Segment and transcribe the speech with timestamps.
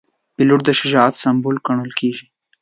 [0.35, 2.25] پیلوټ د شجاعت سمبول ګڼل کېږي.